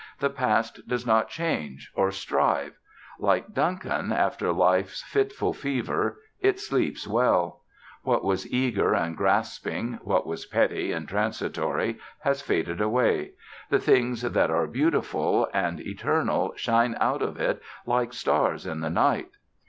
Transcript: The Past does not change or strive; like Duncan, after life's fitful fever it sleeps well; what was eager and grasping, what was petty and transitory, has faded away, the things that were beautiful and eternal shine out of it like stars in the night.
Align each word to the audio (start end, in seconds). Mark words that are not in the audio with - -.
The 0.17 0.31
Past 0.31 0.87
does 0.87 1.05
not 1.05 1.29
change 1.29 1.91
or 1.93 2.09
strive; 2.09 2.79
like 3.19 3.53
Duncan, 3.53 4.11
after 4.11 4.51
life's 4.51 5.03
fitful 5.03 5.53
fever 5.53 6.17
it 6.39 6.59
sleeps 6.59 7.07
well; 7.07 7.61
what 8.01 8.23
was 8.23 8.51
eager 8.51 8.95
and 8.95 9.15
grasping, 9.15 9.99
what 10.01 10.25
was 10.25 10.47
petty 10.47 10.91
and 10.91 11.07
transitory, 11.07 11.99
has 12.21 12.41
faded 12.41 12.81
away, 12.81 13.33
the 13.69 13.77
things 13.77 14.23
that 14.23 14.49
were 14.49 14.65
beautiful 14.65 15.47
and 15.53 15.79
eternal 15.79 16.53
shine 16.55 16.97
out 16.99 17.21
of 17.21 17.39
it 17.39 17.61
like 17.85 18.11
stars 18.11 18.65
in 18.65 18.79
the 18.79 18.89
night. 18.89 19.29